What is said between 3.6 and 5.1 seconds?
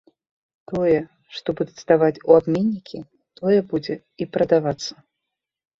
будзе і прадавацца.